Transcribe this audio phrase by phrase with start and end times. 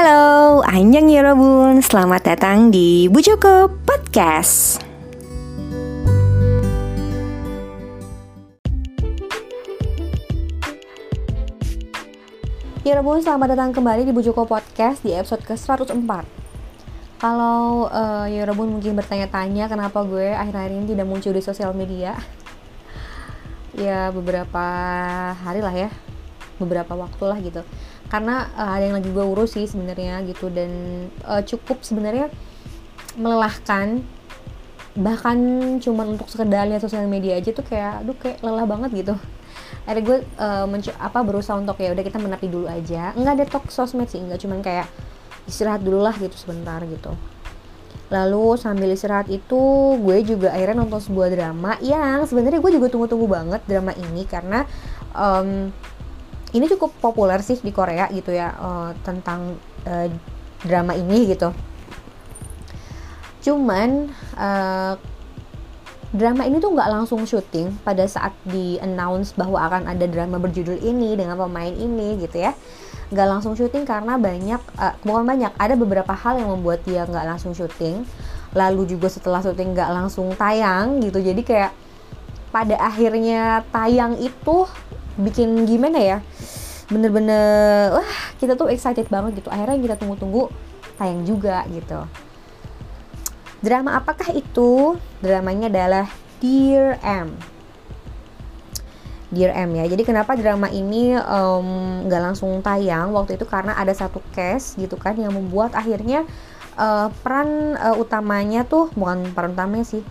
[0.00, 4.80] Halo, Anjang Yorobun, selamat datang di Bu Joko Podcast.
[12.80, 16.24] Yorobun, selamat datang kembali di Bu Joko Podcast di episode ke-104.
[17.20, 22.16] Kalau uh, Yorobun mungkin bertanya-tanya kenapa gue akhir-akhir ini tidak muncul di sosial media,
[23.76, 24.64] ya beberapa
[25.44, 25.92] hari lah ya,
[26.56, 27.60] beberapa waktu lah gitu
[28.10, 30.50] karena uh, ada yang lagi gue urus sih sebenarnya gitu.
[30.50, 30.70] Dan
[31.24, 32.28] uh, cukup sebenarnya
[33.14, 34.02] melelahkan.
[34.98, 35.38] Bahkan
[35.78, 39.14] cuman untuk sekedar lihat sosial media aja tuh kayak aduh kayak lelah banget gitu.
[39.86, 40.66] Akhirnya gue uh,
[40.98, 43.14] apa berusaha untuk ya udah kita menepi dulu aja.
[43.14, 44.42] Nggak detox sosmed sih nggak.
[44.42, 44.90] Cuman kayak
[45.46, 47.14] istirahat dulu lah gitu sebentar gitu.
[48.10, 49.62] Lalu sambil istirahat itu
[50.02, 54.26] gue juga akhirnya nonton sebuah drama yang sebenarnya gue juga tunggu-tunggu banget drama ini.
[54.26, 54.66] Karena
[55.14, 55.70] um,
[56.50, 59.54] ini cukup populer sih di Korea gitu ya uh, tentang
[59.86, 60.08] uh,
[60.66, 61.54] drama ini gitu.
[63.40, 64.94] Cuman uh,
[66.10, 70.82] drama ini tuh nggak langsung syuting pada saat di announce bahwa akan ada drama berjudul
[70.82, 72.52] ini dengan pemain ini gitu ya.
[73.14, 77.26] Nggak langsung syuting karena banyak uh, bukan banyak ada beberapa hal yang membuat dia nggak
[77.30, 78.02] langsung syuting.
[78.58, 81.72] Lalu juga setelah syuting nggak langsung tayang gitu jadi kayak
[82.50, 84.66] pada akhirnya tayang itu
[85.20, 86.18] bikin gimana ya
[86.90, 88.10] bener-bener wah
[88.42, 89.48] kita tuh excited banget gitu.
[89.52, 90.50] Akhirnya kita tunggu-tunggu
[90.98, 92.02] tayang juga gitu.
[93.60, 94.96] Drama apakah itu?
[95.20, 96.06] Dramanya adalah
[96.40, 97.36] Dear M.
[99.30, 99.84] Dear M ya.
[99.86, 103.14] Jadi kenapa drama ini nggak um, langsung tayang?
[103.14, 106.26] Waktu itu karena ada satu case gitu kan yang membuat akhirnya
[106.80, 110.02] uh, peran uh, utamanya tuh bukan peran utamanya sih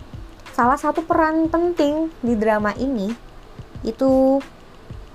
[0.54, 3.14] salah satu peran penting di drama ini
[3.86, 4.42] itu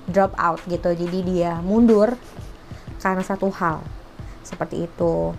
[0.09, 0.93] drop out gitu.
[0.93, 2.13] Jadi dia mundur
[3.01, 3.85] karena satu hal
[4.41, 5.33] seperti itu.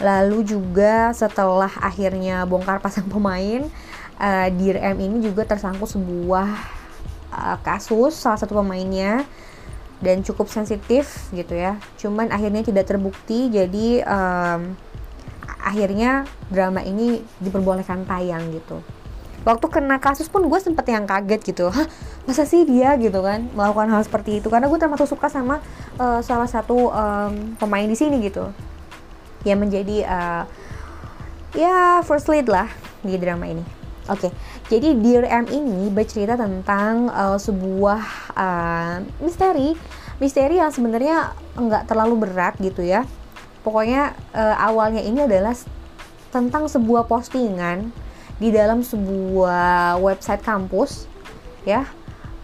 [0.00, 3.68] Lalu juga setelah akhirnya bongkar pasang pemain
[4.16, 6.48] uh, Dear M ini juga tersangkut sebuah
[7.32, 9.28] uh, kasus salah satu pemainnya
[10.00, 11.76] dan cukup sensitif gitu ya.
[12.00, 14.72] Cuman akhirnya tidak terbukti jadi um,
[15.60, 18.80] akhirnya drama ini diperbolehkan tayang gitu
[19.40, 21.72] waktu kena kasus pun gue sempet yang kaget gitu.
[21.72, 21.88] Hah
[22.28, 24.48] masa sih dia gitu kan melakukan hal seperti itu.
[24.52, 25.64] Karena gue termasuk suka sama
[25.96, 28.52] uh, salah satu um, pemain di sini gitu.
[29.44, 30.44] Yang menjadi uh,
[31.56, 32.68] ya first lead lah
[33.00, 33.64] di drama ini.
[34.10, 34.32] Oke okay.
[34.72, 38.02] jadi Dear M ini bercerita tentang uh, sebuah
[38.34, 39.76] uh, misteri.
[40.20, 43.06] Misteri yang sebenarnya nggak terlalu berat gitu ya.
[43.60, 45.52] Pokoknya uh, awalnya ini adalah
[46.32, 47.92] tentang sebuah postingan
[48.40, 51.04] di dalam sebuah website kampus
[51.68, 51.84] ya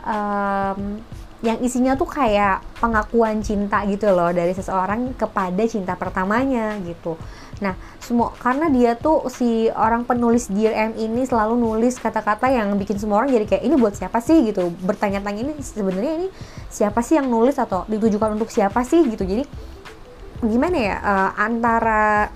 [0.05, 1.01] um,
[1.45, 7.21] yang isinya tuh kayak pengakuan cinta gitu loh dari seseorang kepada cinta pertamanya gitu.
[7.61, 12.73] Nah, semua karena dia tuh si orang penulis Dear M ini selalu nulis kata-kata yang
[12.81, 14.73] bikin semua orang jadi kayak ini buat siapa sih gitu.
[14.81, 16.29] Bertanya-tanya ini sebenarnya ini
[16.73, 19.25] siapa sih yang nulis atau ditujukan untuk siapa sih gitu.
[19.25, 19.45] Jadi
[20.41, 22.29] gimana ya uh, antara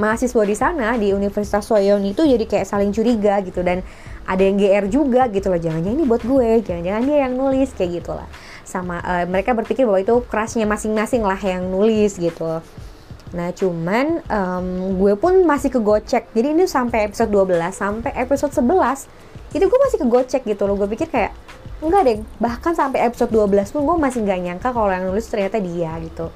[0.00, 3.60] mahasiswa di sana di Universitas Soyeon itu jadi kayak saling curiga gitu.
[3.60, 3.84] Dan
[4.24, 8.00] ada yang GR juga gitu loh jangan-jangan ini buat gue jangan-jangan dia yang nulis kayak
[8.00, 8.28] gitu lah.
[8.64, 12.64] Sama uh, mereka berpikir bahwa itu kerasnya masing-masing lah yang nulis gitu.
[13.36, 14.66] Nah cuman um,
[14.96, 16.32] gue pun masih kegocek.
[16.32, 20.80] Jadi ini sampai episode 12 sampai episode 11 itu gue masih kegocek gitu loh.
[20.80, 21.36] Gue pikir kayak
[21.80, 25.56] enggak deh bahkan sampai episode 12 pun gue masih nggak nyangka kalau yang nulis ternyata
[25.56, 26.28] dia gitu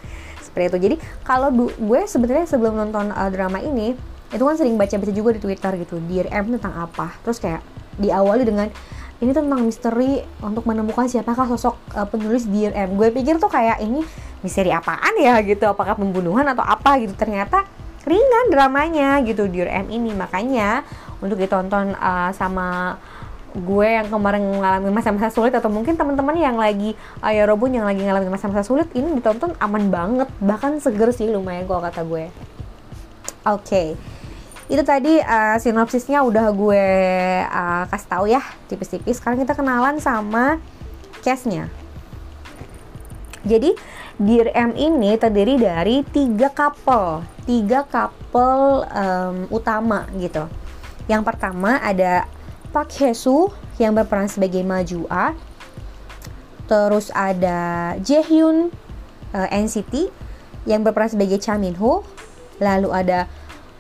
[0.55, 0.79] seperti itu.
[0.87, 3.99] Jadi kalau gue sebenarnya sebelum nonton uh, drama ini
[4.31, 7.11] itu kan sering baca-baca juga di Twitter gitu Dear M tentang apa.
[7.27, 7.67] Terus kayak
[7.99, 8.71] diawali dengan
[9.19, 12.95] ini tentang misteri untuk menemukan siapakah sosok uh, penulis Dear M.
[12.95, 14.07] Gue pikir tuh kayak ini
[14.47, 15.43] misteri apaan ya?
[15.43, 15.67] gitu.
[15.67, 17.19] Apakah pembunuhan atau apa gitu.
[17.19, 17.67] Ternyata
[18.07, 20.15] ringan dramanya gitu Dear M ini.
[20.15, 20.87] Makanya
[21.19, 22.95] untuk ditonton uh, sama
[23.55, 28.03] gue yang kemarin mengalami masa-masa sulit atau mungkin teman-teman yang lagi ayo robun yang lagi
[28.03, 32.29] ngalamin masa-masa sulit ini ditonton aman banget bahkan seger sih lumayan kalau kata gue.
[33.45, 33.89] Oke okay.
[34.67, 36.87] itu tadi uh, sinopsisnya udah gue
[37.47, 39.23] uh, kasih tahu ya tipis-tipis.
[39.23, 40.59] Sekarang kita kenalan sama
[41.23, 41.71] case-nya
[43.45, 43.77] jadi
[44.15, 50.49] Dear M ini terdiri dari tiga couple tiga couple um, utama gitu.
[51.11, 52.25] Yang pertama ada
[52.75, 55.39] Park Hye-soo yang berperan sebagai Majua.
[56.67, 58.75] Terus ada Jaehyun
[59.31, 60.11] uh, eh, NCT
[60.67, 62.03] yang berperan sebagai Cha Min Ho.
[62.59, 63.31] Lalu ada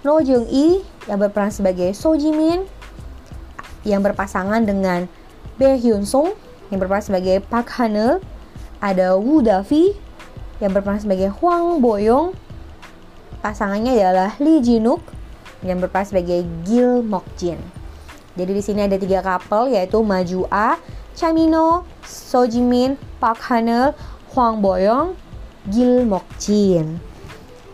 [0.07, 2.71] No Jung Lee yang berperan sebagai So Ji Min
[3.83, 5.11] yang berpasangan dengan
[5.59, 6.39] Bae Hyun Sung
[6.71, 8.23] yang berperan sebagai Park Han
[8.79, 9.97] Ada Woo Davi
[10.63, 12.37] yang berperan sebagai Hwang Boyong
[13.43, 15.03] pasangannya adalah Lee Jinuk
[15.67, 17.74] yang berperan sebagai Gil Mokjin.
[18.35, 20.79] Jadi di sini ada tiga couple yaitu Maju A,
[21.15, 23.95] Chamino, So Jimin, Park Hanel,
[24.35, 25.15] Hwang Boyong,
[25.71, 26.99] Gil Mokjin.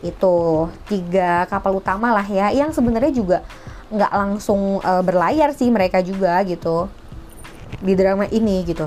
[0.04, 3.38] Itu tiga kapal utama lah ya yang sebenarnya juga
[3.90, 6.86] nggak langsung uh, berlayar sih mereka juga gitu
[7.80, 8.86] di drama ini gitu.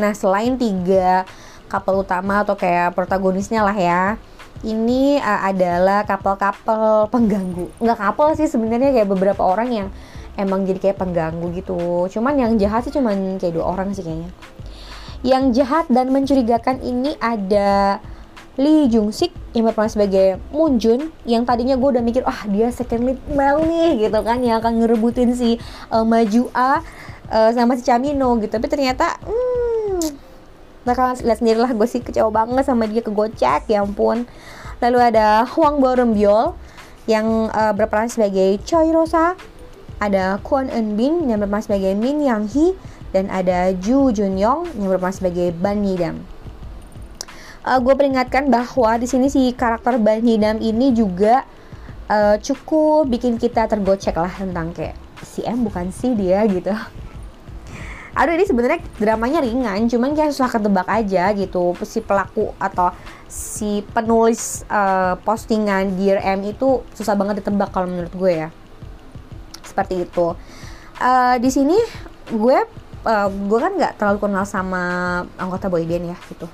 [0.00, 1.28] Nah selain tiga
[1.68, 4.16] kapal utama atau kayak protagonisnya lah ya,
[4.64, 7.68] ini uh, adalah kapal-kapal pengganggu.
[7.76, 9.88] Nggak kapal sih sebenarnya kayak beberapa orang yang
[10.38, 12.06] emang jadi kayak pengganggu gitu.
[12.08, 14.30] Cuman yang jahat sih cuman kayak dua orang sih kayaknya.
[15.26, 17.98] Yang jahat dan mencurigakan ini ada
[18.58, 22.74] Lee Jung Sik yang berperan sebagai Moon Jun yang tadinya gue udah mikir ah dia
[22.74, 25.62] second lead male nih gitu kan yang akan ngerebutin si
[25.94, 26.82] uh, Maju A
[27.30, 30.02] uh, sama si Chamino gitu tapi ternyata hmm,
[30.82, 34.26] nah kalian lihat sendiri lah gue sih kecewa banget sama dia kegocek ya ampun
[34.82, 36.58] lalu ada Huang Borembiol
[37.06, 39.38] yang uh, berperan sebagai Choi Rosa
[39.98, 42.72] ada Kwon Eun Bin yang berperan sebagai Min Yang Hee
[43.10, 46.38] dan ada Ju Jun Yong yang berperan sebagai Ban Nidam
[47.68, 51.44] uh, gue peringatkan bahwa di sini si karakter Ban Hidam ini juga
[52.08, 56.72] uh, cukup bikin kita tergocek lah tentang kayak si M bukan si dia gitu.
[58.18, 62.90] Aduh ini sebenarnya dramanya ringan, cuman kayak susah ketebak aja gitu si pelaku atau
[63.30, 68.48] si penulis uh, postingan Dear M itu susah banget ditebak kalau menurut gue ya.
[69.78, 70.34] Seperti itu.
[70.98, 71.78] Uh, di sini
[72.34, 72.58] gue
[73.06, 74.82] uh, gue kan nggak terlalu kenal sama
[75.38, 76.50] anggota boyband ya gitu.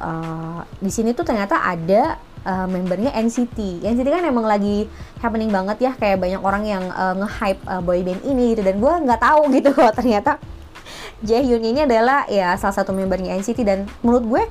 [0.00, 2.16] Uh, di sini tuh ternyata ada
[2.48, 3.84] uh, membernya NCT.
[3.84, 4.88] NCT kan emang lagi
[5.20, 8.64] happening banget ya kayak banyak orang yang uh, nge-hype uh, boyband ini gitu.
[8.64, 10.40] Dan gue nggak tahu gitu kok ternyata
[11.20, 14.42] Jaehyun ini adalah ya salah satu membernya NCT dan menurut gue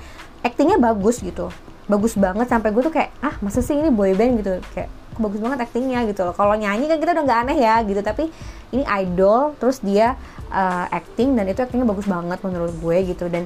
[0.46, 1.50] actingnya bagus gitu.
[1.90, 4.62] Bagus banget sampai gue tuh kayak ah masa sih ini boyband gitu.
[4.78, 8.02] Kayak bagus banget actingnya gitu loh kalau nyanyi kan kita udah nggak aneh ya gitu
[8.02, 8.30] tapi
[8.72, 10.16] ini idol terus dia
[10.50, 13.46] uh, acting dan itu actingnya bagus banget menurut gue gitu dan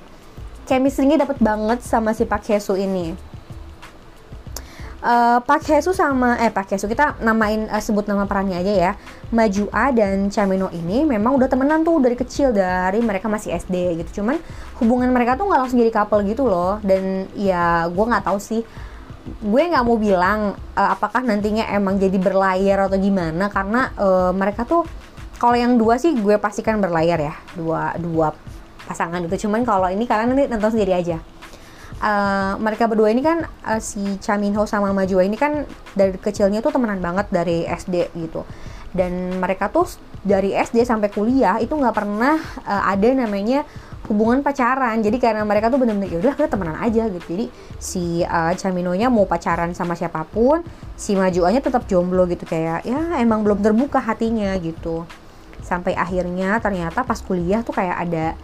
[0.71, 3.11] chemistry-nya dapat banget sama si Pak Hesu ini.
[5.01, 8.91] Uh, Pak Hesu sama eh Pak Hesu kita namain uh, sebut nama perannya aja ya.
[9.33, 13.97] Maju A dan Chamino ini memang udah temenan tuh dari kecil dari mereka masih SD
[14.05, 14.21] gitu.
[14.21, 14.37] Cuman
[14.77, 16.77] hubungan mereka tuh nggak langsung jadi couple gitu loh.
[16.85, 18.61] Dan ya gue nggak tahu sih
[19.21, 24.65] gue nggak mau bilang uh, apakah nantinya emang jadi berlayar atau gimana karena uh, mereka
[24.65, 24.81] tuh
[25.41, 27.33] kalau yang dua sih gue pastikan berlayar ya.
[27.57, 28.29] Dua dua
[28.85, 29.49] pasangan gitu.
[29.49, 31.17] Cuman kalau ini kalian nanti nonton sendiri aja.
[32.01, 35.69] Uh, mereka berdua ini kan uh, si Cha Min Ho sama Ma Jua ini kan
[35.93, 38.45] dari kecilnya tuh temenan banget dari SD gitu.
[38.93, 39.89] Dan mereka tuh
[40.21, 43.65] dari SD sampai kuliah itu nggak pernah uh, ada namanya
[44.11, 44.99] hubungan pacaran.
[44.99, 47.25] Jadi karena mereka tuh bener-bener yaudah kita temenan aja gitu.
[47.31, 47.45] Jadi
[47.79, 50.59] si uh, Caminonya mau pacaran sama siapa pun
[50.99, 55.07] si Majuannya tetap jomblo gitu kayak ya emang belum terbuka hatinya gitu.
[55.63, 58.35] Sampai akhirnya ternyata pas kuliah tuh kayak ada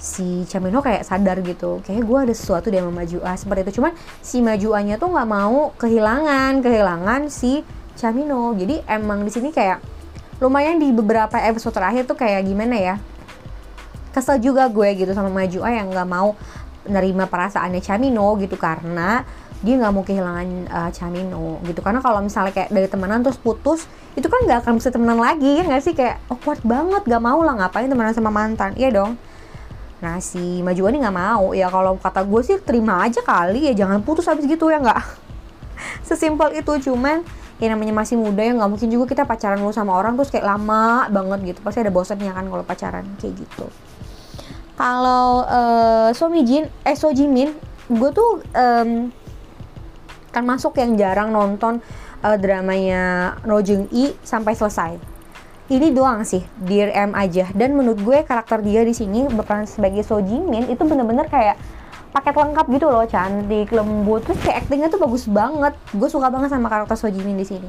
[0.00, 3.84] si Camino kayak sadar gitu kayak gue ada sesuatu dia memaju ah seperti itu.
[3.84, 3.92] Cuman
[4.24, 7.60] si majuannya tuh nggak mau kehilangan kehilangan si
[8.00, 8.56] Camino.
[8.56, 10.00] Jadi emang di sini kayak
[10.40, 12.96] lumayan di beberapa episode terakhir tuh kayak gimana ya
[14.10, 16.34] kesel juga gue gitu sama maju ah yang nggak mau
[16.88, 19.22] nerima perasaannya Camino gitu karena
[19.60, 21.80] dia nggak mau kehilangan uh, Camino gitu.
[21.84, 23.84] Karena kalau misalnya kayak dari temenan terus putus
[24.16, 25.92] itu kan nggak akan bisa temenan lagi ya nggak sih?
[25.92, 29.20] Kayak awkward banget gak mau lah ngapain temenan sama mantan iya dong.
[30.00, 31.52] Nah si Majuan ini nggak mau.
[31.52, 35.00] Ya kalau kata gue sih terima aja kali ya jangan putus habis gitu ya nggak?
[36.08, 37.20] Sesimpel itu cuman
[37.60, 40.48] ya namanya masih muda ya nggak mungkin juga kita pacaran dulu sama orang terus kayak
[40.48, 41.58] lama banget gitu.
[41.60, 43.68] Pasti ada bosannya kan kalau pacaran kayak gitu
[44.80, 47.52] kalau uh, suami Jin eh So Jimin
[47.92, 49.12] gue tuh um,
[50.32, 51.84] kan masuk yang jarang nonton
[52.24, 54.96] uh, dramanya No Jung I sampai selesai.
[55.68, 57.52] Ini doang sih Dear M aja.
[57.52, 61.60] Dan menurut gue karakter dia di sini berperan sebagai So Jimin itu bener-bener kayak
[62.16, 64.24] paket lengkap gitu loh cantik lembut.
[64.24, 65.76] Terus kayak actingnya tuh bagus banget.
[65.92, 67.68] Gue suka banget sama karakter So Jimin di sini.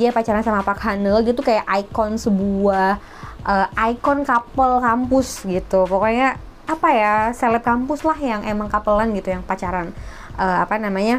[0.00, 2.96] Dia pacaran sama Park Hanel gitu kayak ikon sebuah
[3.44, 5.86] uh, ikon couple kampus gitu.
[5.88, 6.36] Pokoknya
[6.70, 9.90] apa ya seleb kampus lah yang emang couplean gitu yang pacaran
[10.38, 11.18] uh, apa namanya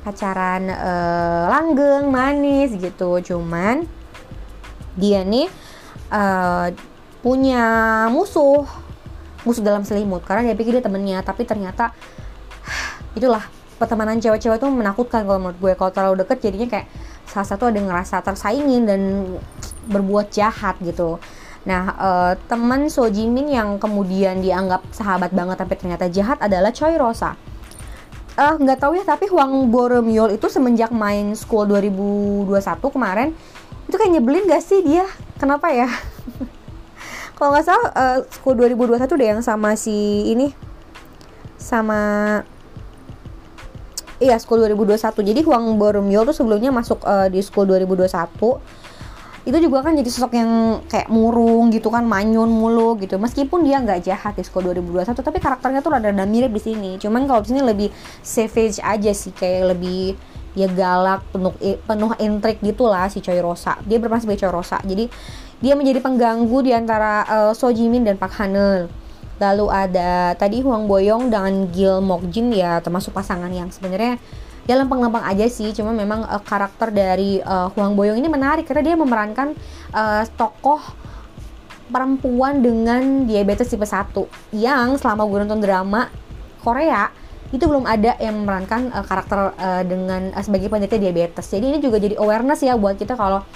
[0.00, 3.18] pacaran uh, langgeng manis gitu.
[3.22, 3.86] Cuman
[4.96, 5.50] dia nih
[6.10, 6.72] uh,
[7.20, 7.64] punya
[8.08, 8.64] musuh
[9.42, 10.22] musuh dalam selimut.
[10.24, 11.90] Karena dia pikir dia temennya tapi ternyata
[13.18, 13.44] itulah
[13.76, 15.72] pertemanan cewek-cewek itu menakutkan kalau menurut gue.
[15.76, 16.88] Kalau terlalu deket jadinya kayak
[17.26, 19.00] salah satu ada ngerasa tersaingin dan
[19.90, 21.18] berbuat jahat gitu
[21.66, 26.94] nah uh, teman So Jimin yang kemudian dianggap sahabat banget tapi ternyata jahat adalah Choi
[26.94, 27.34] Rosa.
[28.36, 32.52] Eh, nggak uh, tahu ya tapi Huang Boromyol itu semenjak main School 2021
[32.92, 33.32] kemarin
[33.86, 35.06] itu kayak nyebelin gak sih dia?
[35.38, 35.86] Kenapa ya?
[37.36, 40.52] Kalau nggak salah uh, School 2021 deh yang sama si ini
[41.56, 42.40] sama
[44.20, 48.06] iya School 2021 jadi Huang Boromyol tuh sebelumnya masuk uh, di School 2021
[49.46, 53.14] itu juga kan jadi sosok yang kayak murung gitu kan manyun mulu gitu.
[53.14, 56.90] Meskipun dia nggak jahat di School 2021 tapi karakternya tuh rada-rada mirip di sini.
[56.98, 57.88] Cuman kalau di sini lebih
[58.26, 60.18] savage aja sih kayak lebih
[60.58, 63.78] ya galak penuh penuh intrik gitulah si Choi Rosa.
[63.86, 64.82] Dia berperan sebagai Choi Rosa.
[64.82, 65.06] Jadi
[65.62, 68.90] dia menjadi pengganggu di antara uh, So Jimin dan Park Hanel
[69.36, 74.16] lalu ada tadi Huang Boyong dengan Gil Mokjin ya termasuk pasangan yang sebenarnya
[74.66, 78.92] ya lempeng-lempeng aja sih cuma memang uh, karakter dari uh, Huang Boyong ini menarik karena
[78.92, 79.54] dia memerankan
[79.94, 80.82] uh, tokoh
[81.86, 84.10] perempuan dengan diabetes tipe 1
[84.58, 86.10] yang selama gue nonton drama
[86.66, 87.14] Korea
[87.54, 91.46] itu belum ada yang memerankan uh, karakter uh, dengan uh, sebagai penderita diabetes.
[91.46, 93.46] Jadi ini juga jadi awareness ya buat kita kalau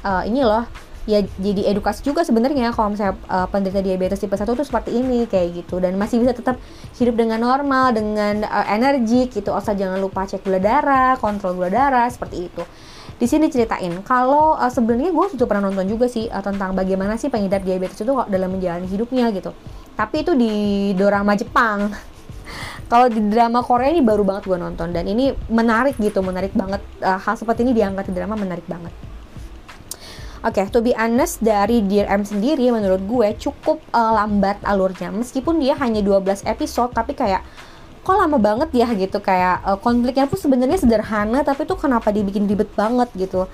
[0.00, 0.64] uh, ini loh
[1.06, 5.24] ya jadi edukasi juga sebenarnya kalau misalnya uh, penderita diabetes tipe 1 itu seperti ini
[5.30, 5.78] kayak gitu.
[5.78, 6.58] Dan masih bisa tetap
[6.98, 9.54] hidup dengan normal dengan uh, energi gitu.
[9.54, 12.62] Asal jangan lupa cek gula darah kontrol gula darah seperti itu.
[13.16, 17.14] Di sini ceritain kalau uh, sebenarnya gue sudah pernah nonton juga sih uh, tentang bagaimana
[17.16, 19.54] sih pengidap diabetes itu dalam menjalani hidupnya gitu.
[19.94, 20.52] Tapi itu di
[20.98, 21.88] drama Jepang.
[22.90, 24.90] Kalau di drama Korea ini baru banget gue nonton.
[24.90, 26.82] Dan ini menarik gitu menarik banget.
[26.98, 29.05] Uh, hal seperti ini diangkat di drama menarik banget
[30.46, 35.10] Oke, okay, to be honest dari Dear M sendiri menurut gue cukup uh, lambat alurnya.
[35.10, 37.42] Meskipun dia hanya 12 episode tapi kayak
[38.06, 42.46] kok lama banget ya gitu kayak uh, konfliknya pun sebenarnya sederhana tapi tuh kenapa dibikin
[42.46, 43.50] ribet banget gitu.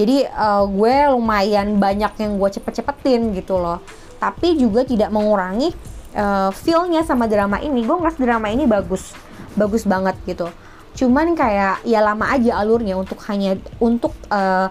[0.00, 3.84] Jadi uh, gue lumayan banyak yang gue cepet-cepetin gitu loh.
[4.16, 5.76] Tapi juga tidak mengurangi
[6.16, 7.84] uh, feel-nya sama drama ini.
[7.84, 9.12] Gue ngerasa drama ini bagus.
[9.60, 10.48] Bagus banget gitu
[10.94, 14.70] cuman kayak ya lama aja alurnya untuk hanya untuk uh,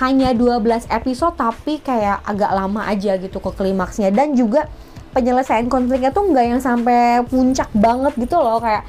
[0.00, 4.08] hanya 12 episode tapi kayak agak lama aja gitu ke klimaksnya.
[4.08, 4.68] Dan juga
[5.14, 8.82] penyelesaian konfliknya tuh nggak yang sampai puncak banget gitu loh kayak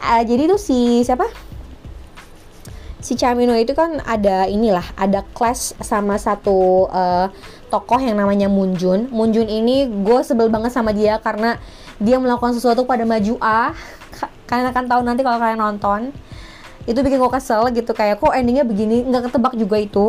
[0.00, 1.28] uh, jadi tuh si siapa?
[2.98, 7.30] Si Camino itu kan ada inilah ada clash sama satu uh,
[7.70, 11.60] tokoh yang namanya Munjun Munjun ini gue sebel banget sama dia karena
[12.02, 13.76] dia melakukan sesuatu pada Maju A.
[14.48, 16.10] Kalian akan tahu nanti kalau kalian nonton
[16.88, 20.06] itu bikin gue kesel gitu kayak kok endingnya begini nggak ketebak juga itu.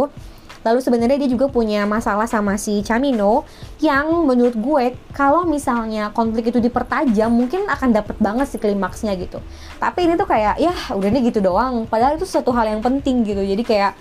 [0.60, 3.48] Lalu sebenarnya dia juga punya masalah sama si Camino
[3.80, 9.40] yang menurut gue kalau misalnya konflik itu dipertajam mungkin akan dapet banget si klimaksnya gitu.
[9.80, 11.88] Tapi ini tuh kayak ya udah nih gitu doang.
[11.88, 13.40] Padahal itu satu hal yang penting gitu.
[13.40, 13.96] Jadi kayak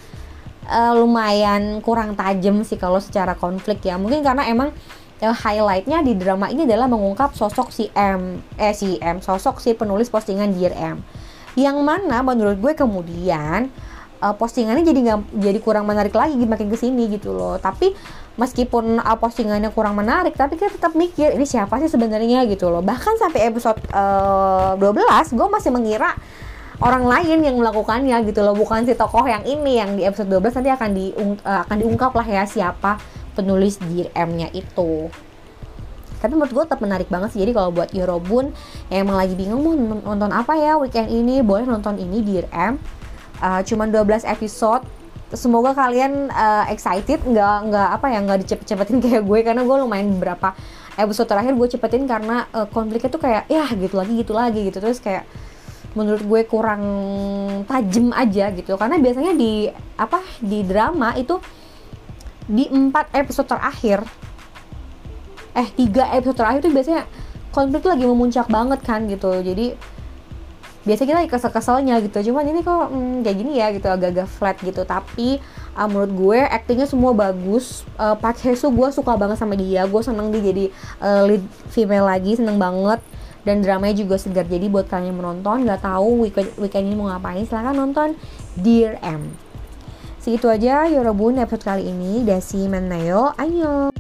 [0.66, 3.94] uh, lumayan kurang tajam sih kalau secara konflik ya.
[3.94, 4.74] Mungkin karena emang
[5.18, 9.74] yang highlightnya di drama ini adalah mengungkap sosok si M eh si M sosok si
[9.74, 11.02] penulis postingan Dear M
[11.54, 13.70] yang mana menurut gue kemudian
[14.22, 17.56] uh, postingannya jadi nggak jadi kurang menarik lagi makin ke sini gitu loh.
[17.58, 17.94] Tapi
[18.38, 22.82] meskipun uh, postingannya kurang menarik tapi kita tetap mikir ini siapa sih sebenarnya gitu loh.
[22.82, 26.14] Bahkan sampai episode uh, 12 gue masih mengira
[26.78, 28.54] orang lain yang melakukannya gitu loh.
[28.54, 32.12] Bukan si tokoh yang ini yang di episode 12 nanti akan di uh, akan diungkap
[32.14, 32.98] lah ya siapa
[33.38, 35.06] penulis DM-nya itu
[36.18, 37.40] tapi menurut gue tetap menarik banget sih.
[37.42, 38.50] Jadi kalau buat Eurobun
[38.90, 39.74] yang emang lagi bingung mau
[40.14, 41.40] nonton apa ya weekend ini?
[41.40, 42.74] Boleh nonton ini di RM
[43.42, 44.82] uh, cuman 12 episode
[45.30, 47.22] semoga kalian uh, excited.
[47.22, 50.54] Nggak nggak apa ya nggak dicepet-cepetin kayak gue karena gue lumayan beberapa
[50.98, 54.78] episode terakhir gue cepetin karena uh, konfliknya tuh kayak ya gitu lagi gitu lagi gitu.
[54.82, 55.24] Terus kayak
[55.94, 56.82] menurut gue kurang
[57.70, 58.74] tajam aja gitu.
[58.74, 61.38] Karena biasanya di apa di drama itu
[62.48, 64.02] di empat episode terakhir
[65.58, 67.02] eh tiga episode terakhir tuh biasanya
[67.50, 69.34] konflik tuh lagi memuncak banget kan gitu.
[69.42, 69.74] Jadi
[70.86, 72.30] biasa kita lagi kesel-keselnya gitu.
[72.30, 73.90] Cuman ini kok hmm, kayak gini ya gitu.
[73.90, 74.86] Agak-agak flat gitu.
[74.86, 75.42] Tapi
[75.74, 77.82] uh, menurut gue aktingnya semua bagus.
[77.98, 79.84] Uh, Park Hae-soo gue suka banget sama dia.
[79.90, 80.64] Gue seneng dia jadi
[81.02, 82.38] uh, lead female lagi.
[82.38, 83.02] Seneng banget.
[83.42, 84.46] Dan dramanya juga segar.
[84.46, 88.14] Jadi buat kalian yang menonton nggak tahu weekend, weekend ini mau ngapain silahkan nonton
[88.54, 89.32] Dear M.
[90.20, 92.22] Segitu aja Yorobun episode kali ini.
[92.22, 93.97] Dasi Menayo ayo